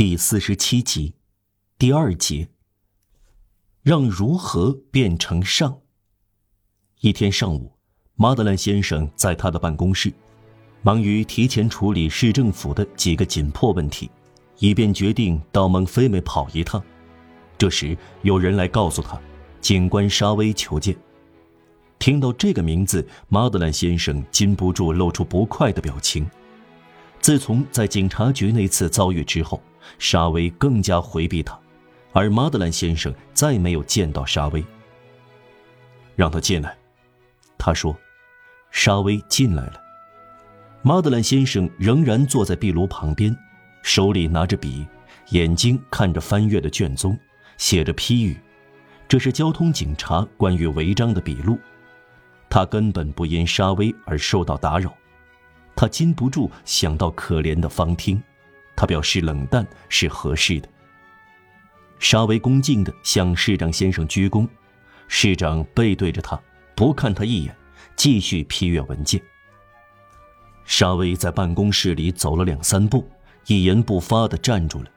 [0.00, 1.12] 第四十七集，
[1.76, 2.48] 第二节。
[3.82, 5.78] 让如何变成上？
[7.02, 7.74] 一天上午，
[8.14, 10.10] 马德兰先生在他的办公室，
[10.80, 14.10] 忙于提前处理市政府的几个紧迫问题，
[14.56, 16.82] 以便决定到蒙菲美跑一趟。
[17.58, 19.20] 这时，有人来告诉他，
[19.60, 20.96] 警官沙威求见。
[21.98, 26.26] 听到这个名字，马德兰先生禁不住露出不快的表情。
[27.20, 29.62] 自从在警察局那次遭遇之后，
[29.98, 31.58] 沙威更加回避他，
[32.12, 34.64] 而马德兰先生再没有见到沙威。
[36.16, 36.76] 让他进来，
[37.58, 37.96] 他说。
[38.72, 39.82] 沙威进来了。
[40.82, 43.36] 马德兰先生仍然坐在壁炉旁边，
[43.82, 44.86] 手里拿着笔，
[45.30, 47.18] 眼睛看着翻阅的卷宗，
[47.58, 48.38] 写着批语。
[49.08, 51.58] 这是交通警察关于违章的笔录。
[52.48, 54.94] 他根本不因沙威而受到打扰。
[55.74, 58.22] 他禁不住想到可怜的方汀，
[58.80, 60.66] 他表示冷淡是合适的。
[61.98, 64.48] 沙威恭敬地向市长先生鞠躬，
[65.06, 66.40] 市长背对着他，
[66.74, 67.54] 不看他一眼，
[67.94, 69.20] 继续批阅文件。
[70.64, 73.06] 沙威在办公室里走了两三步，
[73.48, 74.90] 一言不发地站住了。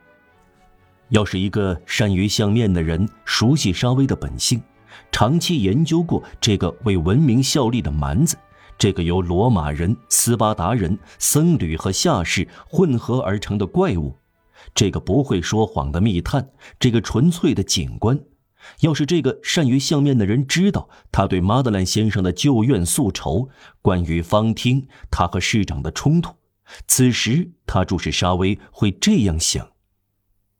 [1.09, 4.63] 要是一个善于相面的人，熟悉沙威的本性，
[5.11, 8.37] 长期研究过这个为文明效力的蛮子。
[8.77, 14.17] 这个由罗马人、斯巴达人、僧侣和下士混合而成的怪物，
[14.75, 16.49] 这个不会说谎的密探，
[16.79, 18.19] 这个纯粹的警官，
[18.81, 23.49] 要是这个善于相面的人知道他对马德兰先生的旧怨宿仇，
[23.81, 26.35] 关于方汀他和市长的冲突，
[26.87, 29.71] 此时他注视沙威会这样想：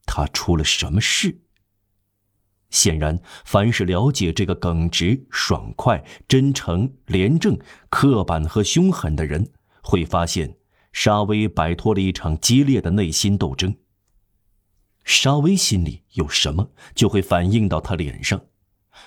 [0.06, 1.43] 他出了什么事？
[2.74, 7.56] 显然，凡是了解这个耿直、爽快、真诚、廉政、
[7.88, 9.48] 刻板和凶狠的人，
[9.84, 10.58] 会发现
[10.92, 13.76] 沙威摆脱了一场激烈的内心斗争。
[15.06, 18.44] 沙威心里有什么，就会反映到他脸上。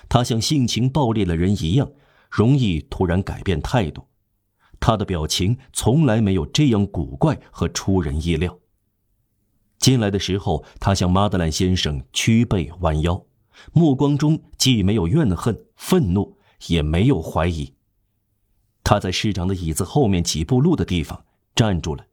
[0.07, 1.91] 他像性情暴烈的人一样，
[2.31, 4.07] 容易突然改变态度。
[4.79, 8.57] 他的表情从来没有这样古怪和出人意料。
[9.77, 13.26] 进来的时候，他向马德兰先生屈背弯腰。
[13.73, 16.37] 目光中既没有怨恨、愤怒，
[16.67, 17.73] 也没有怀疑。
[18.83, 22.05] 他在市长的椅子后面几步路的地方站住了。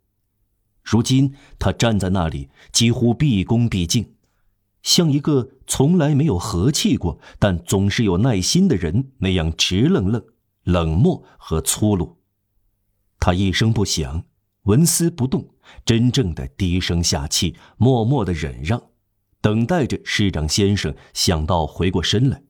[0.82, 4.14] 如今他站在那里，几乎毕恭毕敬，
[4.82, 10.22] 像一个从来没有和气过，但总是有耐心的人那样直愣愣、
[10.64, 12.18] 冷漠和粗鲁。
[13.18, 14.24] 他一声不响，
[14.64, 15.48] 纹丝不动，
[15.86, 18.82] 真正的低声下气，默默的忍让。
[19.44, 22.42] 等待着市长先生想到回过身来，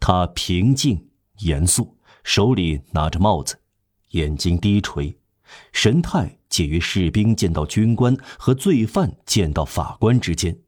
[0.00, 1.10] 他平静
[1.42, 3.60] 严肃，手里拿着帽子，
[4.08, 5.16] 眼睛低垂，
[5.70, 10.58] 神态介于士兵见到军官和罪犯见到法官之间。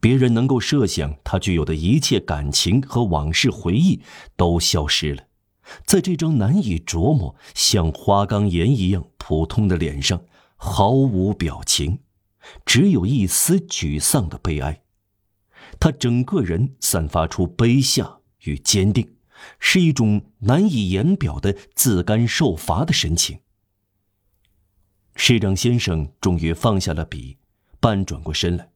[0.00, 4.02] 别人能够设想他具有的一切感情和往事回忆
[4.34, 5.28] 都消失了，
[5.86, 10.20] 在这张难以琢磨、像花岗岩一样普通的脸上，
[10.56, 12.00] 毫无表情。
[12.64, 14.82] 只有一丝沮丧的悲哀，
[15.78, 19.16] 他整个人散发出卑下与坚定，
[19.58, 23.40] 是一种难以言表的自甘受罚的神情。
[25.14, 27.38] 市长先生终于放下了笔，
[27.80, 28.70] 半转过身来。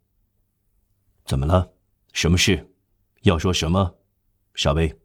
[1.25, 1.72] 怎么了？
[2.12, 2.75] 什么事？
[3.22, 3.94] 要说什么？
[4.55, 4.99] 沙威。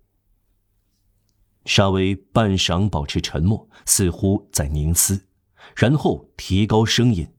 [1.65, 5.27] 沙威半晌保持沉默，似乎在凝思，
[5.75, 7.31] 然后提高声音，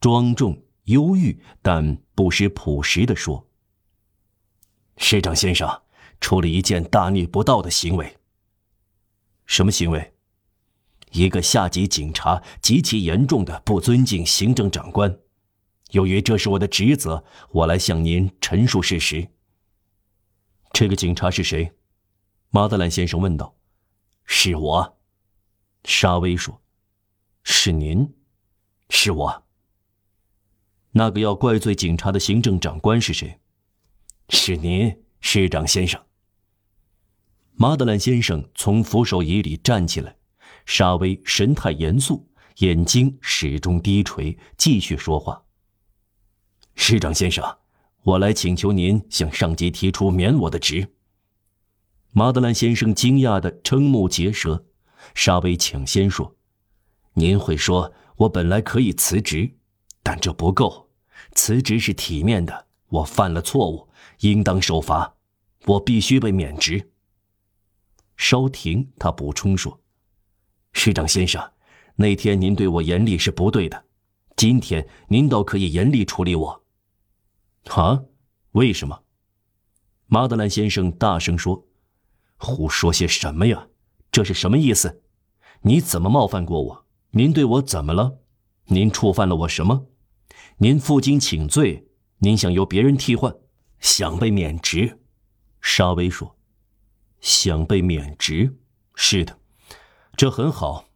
[0.00, 0.65] 庄重。
[0.86, 3.48] 忧郁，但不失朴实地说
[4.98, 5.82] ：“市长先生
[6.20, 8.18] 出了一件大逆不道的行为。
[9.46, 10.14] 什么行为？
[11.12, 15.18] 一个下级警察极其严重的不尊敬行政长官。
[15.90, 19.28] 由于这是我的职责，我来向您陈述事实。
[20.72, 21.72] 这个警察是谁？”
[22.50, 23.56] 马德兰先生问道。
[24.24, 24.98] “是我。”
[25.84, 26.60] 沙威说。
[27.42, 28.14] “是您？
[28.90, 29.42] 是我。”
[30.98, 33.38] 那个要怪罪警察的行政长官是谁？
[34.30, 36.02] 是您，市长先生。
[37.52, 40.16] 马德兰先生从扶手椅里站起来，
[40.64, 42.26] 沙威神态严肃，
[42.60, 45.42] 眼睛始终低垂，继续说话。
[46.74, 47.44] 市长先生，
[48.02, 50.94] 我来请求您向上级提出免我的职。
[52.12, 54.64] 马德兰先生惊讶的瞠目结舌，
[55.14, 56.34] 沙威抢先说
[57.12, 59.58] ：“您会说，我本来可以辞职，
[60.02, 60.84] 但这不够。”
[61.36, 63.86] 辞职是体面的，我犯了错误，
[64.20, 65.14] 应当受罚，
[65.66, 66.90] 我必须被免职。
[68.16, 69.78] 稍停，他补充说
[70.72, 71.52] ：“市长先生，
[71.94, 73.84] 那天您对我严厉是不对的，
[74.34, 76.64] 今天您倒可以严厉处理我。
[77.66, 78.02] 啊？
[78.52, 79.02] 为什么？
[80.06, 81.66] 马德兰先生大声说
[82.38, 83.68] ：“胡说些什么呀？
[84.10, 85.02] 这是什么意思？
[85.60, 86.86] 你怎么冒犯过我？
[87.10, 88.20] 您对我怎么了？
[88.68, 89.86] 您触犯了我什么？
[90.58, 91.86] 您负荆请罪？
[92.18, 93.34] 您想由别人替换？
[93.78, 95.00] 想被免职？”
[95.60, 96.36] 沙威说
[97.20, 98.56] ：“想被免职？
[98.94, 99.38] 是的，
[100.16, 100.88] 这很好。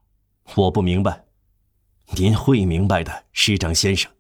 [0.55, 1.27] 我不明白。”
[2.17, 4.11] 您会明白的，师长先生。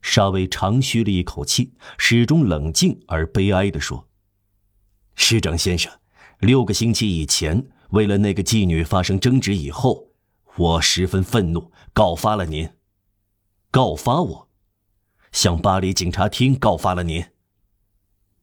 [0.00, 4.08] 沙威长吁了一口气，始终冷静而悲哀地说
[5.14, 5.92] ：“师长先生，
[6.40, 10.08] 六个星期以前，为了那个妓女发生争执以后，
[10.56, 12.68] 我十分愤怒，告发了您。
[13.72, 14.48] 告发我，
[15.32, 17.24] 向巴黎警察厅告发了您。”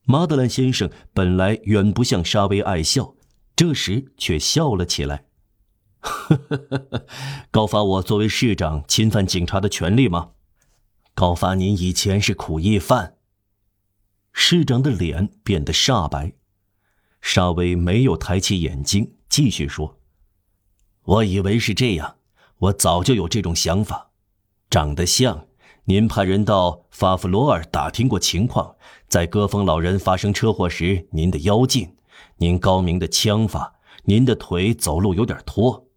[0.04, 3.14] 马德兰先生本来远不像沙威爱笑，
[3.56, 5.26] 这时却笑了起来。
[6.00, 7.06] 呵呵呵呵，
[7.52, 10.32] 告发我作为市长侵犯警察的权利吗？
[11.14, 13.18] 告发您以前是苦役犯。
[14.34, 16.34] 市长的脸变得煞白，
[17.22, 20.00] 沙威没有抬起眼睛，继续说
[21.04, 22.16] ：“我以为是这样，
[22.58, 24.09] 我早就有这种想法。
[24.70, 25.48] 长得像，
[25.86, 28.76] 您派人到法弗罗尔打听过情况，
[29.08, 31.96] 在戈峰老人发生车祸时，您的腰劲，
[32.38, 35.88] 您高明的枪法，您的腿走路有点拖。”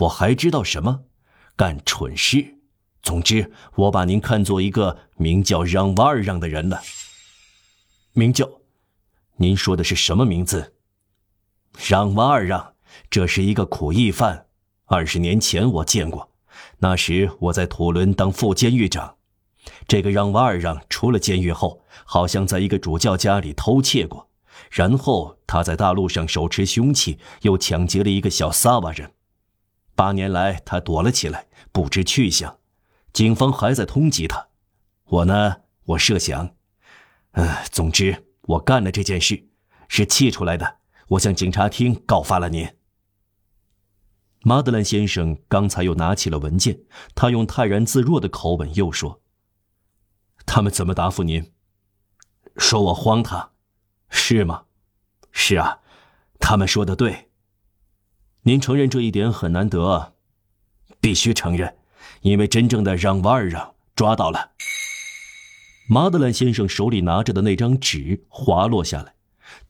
[0.00, 1.00] 我还知道什么？
[1.56, 2.58] 干蠢事。
[3.02, 6.82] 总之，我把您看作一个名叫让瓦尔让的人了。
[8.12, 8.46] 名叫？
[9.36, 10.74] 您说的是什么名字？
[11.88, 12.74] 让瓦尔让，
[13.08, 14.46] 这是一个苦役犯。
[14.84, 16.29] 二十年前我见过，
[16.80, 19.16] 那时我在土伦当副监狱长。
[19.86, 24.30] 这个让瓦尔让出了监狱后，好像在一个主教家里偷窃过，
[24.70, 29.12] 然后他在大路上手持凶器，又抢劫了一个小萨瓦人。
[29.94, 32.56] 八年来，他躲了起来，不知去向。
[33.12, 34.48] 警方还在通缉他。
[35.04, 36.54] 我呢，我设想，
[37.32, 39.48] 呃，总之，我干了这件事，
[39.88, 40.76] 是气出来的。
[41.08, 42.66] 我向警察厅告发了您。
[44.42, 46.80] 马德兰先生刚才又拿起了文件，
[47.14, 49.20] 他用泰然自若的口吻又说
[50.46, 51.52] ：“他们怎么答复您？
[52.56, 53.52] 说我荒唐，
[54.08, 54.64] 是吗？
[55.30, 55.80] 是啊，
[56.38, 57.28] 他们说的对。”
[58.44, 60.14] 您承认这一点很难得，
[61.02, 61.76] 必须承认，
[62.22, 64.52] 因为真正的让瓦尔让抓到了。
[65.86, 69.16] 马德兰先生手里拿着的那张纸滑落下来，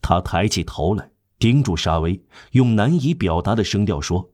[0.00, 4.30] 他抬起头来，盯住沙威，用难以表达的声调说：“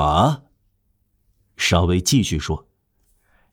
[0.00, 0.42] 啊。”
[1.56, 2.66] 稍微继续说：“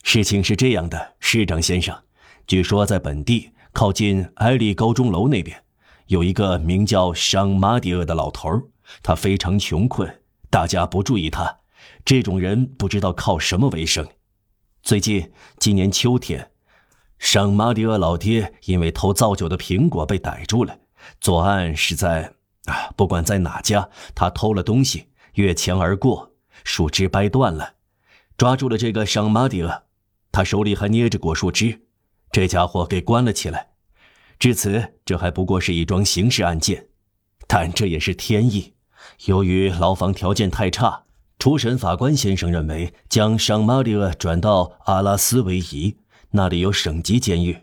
[0.03, 2.03] 事情是这样的，市长先生，
[2.47, 5.63] 据说在本地靠近埃利高中楼那边，
[6.07, 8.63] 有一个名叫商马迪厄的老头儿。”
[9.03, 11.59] 他非常穷困，大家不注意他。
[12.03, 14.07] 这种人不知道靠什么为生。
[14.81, 16.49] 最近，今年秋天，
[17.19, 20.79] 圣马迪厄老爹因为偷造酒的苹果被逮住了。
[21.21, 22.33] 作案是在
[22.65, 25.08] 啊，不管在哪家，他偷了东西，
[25.39, 26.33] 越墙而过，
[26.65, 27.75] 树枝掰断了，
[28.35, 29.83] 抓住了这个圣马迪厄，
[30.33, 31.79] 他手里还捏着果树枝，
[32.29, 33.69] 这家伙给关了起来。
[34.37, 36.87] 至此，这还不过是一桩刑事案件，
[37.47, 38.73] 但这也是天意。
[39.27, 41.05] 由于牢房条件太差，
[41.39, 45.95] 初审法官先生认为将尚马里厄转到阿拉斯为宜，
[46.31, 47.57] 那里有省级监狱。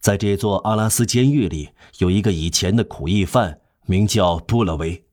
[0.00, 5.04] 在这座阿拉斯监狱里，有一个以前的苦役犯，名叫布勒维，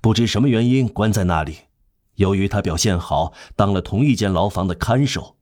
[0.00, 1.58] 不知什么原因关在那里。
[2.14, 5.36] 由于他表现好，当了同一间牢房的看守。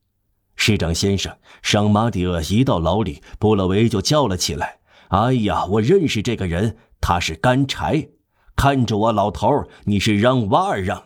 [0.56, 8.08] 市长先生，尚马迪厄一到牢里，布勒维就叫了起来：“哎呀，我认识这个人，他是干柴。”
[8.56, 11.04] 看着我，老头儿，你是让瓦尔让。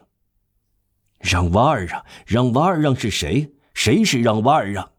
[1.19, 3.53] 让瓦尔让，让瓦尔让是谁？
[3.75, 4.93] 谁是让瓦尔让？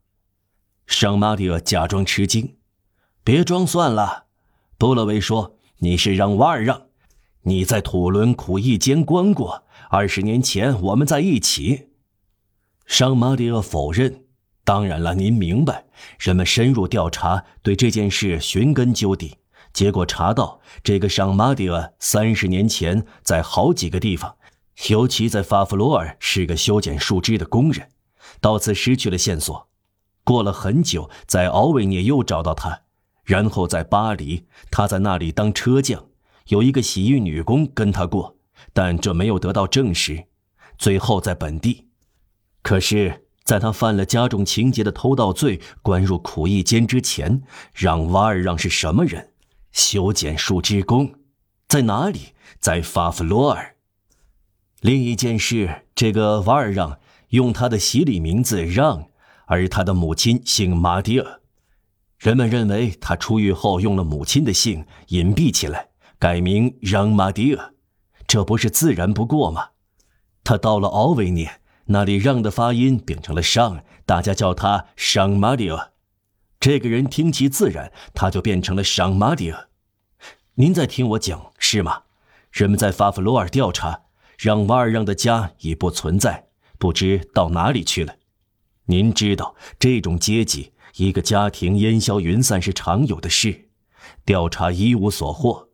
[0.85, 2.57] 圣马蒂厄假装吃惊，
[3.23, 4.25] 别装算了。
[4.77, 6.87] 布勒维说：“你是让瓦尔让，
[7.43, 11.89] 你在土伦苦役监关过，二十年前我们在一起。”
[12.85, 14.25] 圣马蒂厄否认。
[14.63, 15.85] 当然了，您明白，
[16.19, 19.37] 人们深入调查，对这件事寻根究底。
[19.73, 24.35] 结果查到，这个尚马迪厄三十年前在好几个地方，
[24.89, 27.89] 尤其在法弗罗尔是个修剪树枝的工人，
[28.39, 29.67] 到此失去了线索。
[30.23, 32.81] 过了很久，在奥维涅又找到他，
[33.23, 36.05] 然后在巴黎，他在那里当车匠，
[36.47, 38.37] 有一个洗浴女工跟他过，
[38.73, 40.25] 但这没有得到证实。
[40.77, 41.87] 最后在本地，
[42.61, 47.43] 可是，在他犯了加重情节的偷盗罪，关入苦役监之前，
[47.73, 49.29] 让瓦尔让是什么人？
[49.71, 51.13] 修剪树枝工，
[51.67, 52.33] 在哪里？
[52.59, 53.75] 在法弗罗尔。
[54.81, 59.07] 另一件事，这个瓦尔让用他的洗礼名字让，
[59.45, 61.41] 而他的母亲姓马迪尔。
[62.17, 65.90] 人们认为他出狱后用了母亲的姓隐蔽起来，
[66.21, 67.73] 改名让马迪尔，
[68.27, 69.69] 这不是自然不过吗？
[70.43, 75.93] 他到了奥维涅，那里让的发音变成了上，大家叫他上马迪尔。
[76.59, 79.69] 这个人听其自然，他就变成了上马迪尔。
[80.53, 82.03] 您在听我讲是吗？
[82.51, 84.01] 人们在法弗罗尔调查，
[84.37, 88.17] 让瓦尔让的家已不存在，不知到哪里去了。
[88.85, 90.73] 您知道这种阶级。
[90.97, 93.69] 一个家庭烟消云散是常有的事，
[94.23, 95.70] 调查一无所获。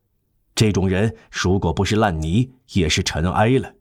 [0.58, 3.76] 这种人如果不是烂泥，也是尘埃了。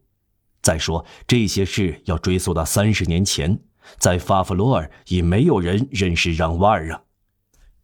[0.61, 3.59] 再说这些事要追溯到三十年前，
[3.97, 7.03] 在法弗罗尔已没有人认识让瓦尔让。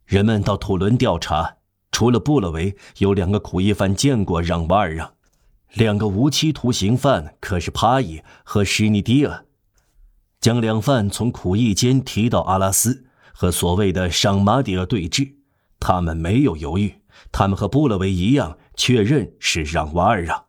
[0.05, 1.57] 人们到土伦调查，
[1.91, 5.15] 除了布勒维，有两个苦役犯见过让瓦尔让，
[5.73, 9.47] 两个无期徒刑犯可是帕伊和施尼迪尔，
[10.39, 13.07] 将两犯从苦役间提到阿拉斯。
[13.33, 15.33] 和所谓的上马迪尔对峙，
[15.81, 17.01] 他们没有犹豫，
[17.33, 20.47] 他们和布勒维一样确认是让瓦尔让。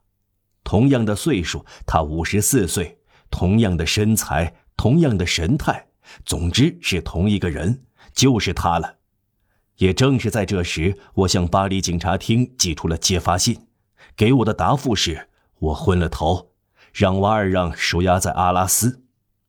[0.64, 3.00] 同样的岁数，他五十四岁，
[3.30, 5.88] 同样的身材，同样的神态，
[6.26, 8.98] 总之是同一个人，就是他了。
[9.78, 13.68] 也正是在这时，我向巴黎警察厅寄出了揭发信，
[14.16, 16.52] 给我的答复是：我昏了头，
[16.94, 19.04] 让瓦尔让收押在阿拉斯。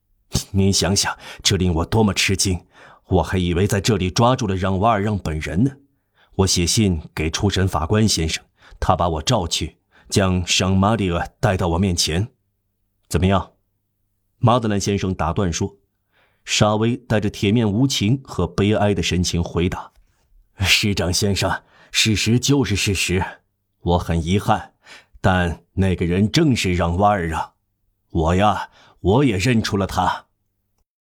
[0.51, 2.67] 您想想，这令我多么吃惊！
[3.07, 5.71] 我还以为在这里抓住了让瓦尔让本人呢。
[6.37, 8.43] 我写信给初审法官先生，
[8.81, 9.79] 他把我召去，
[10.09, 12.29] 将圣马里厄带到我面前。
[13.09, 13.53] 怎么样？
[14.39, 15.77] 马德兰先生打断说。
[16.45, 19.93] 沙威带着铁面无情和悲哀的神情回答
[20.61, 23.25] ：“师长先生，事实就是事实。
[23.81, 24.75] 我很遗憾，
[25.23, 27.55] 但那个人正是让瓦尔让。
[28.11, 28.69] 我呀，
[29.01, 30.24] 我也认出了他。”